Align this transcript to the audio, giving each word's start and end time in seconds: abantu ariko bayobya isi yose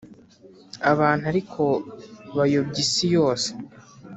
abantu 0.91 1.23
ariko 1.31 1.63
bayobya 2.35 2.79
isi 2.85 3.05
yose 3.15 3.49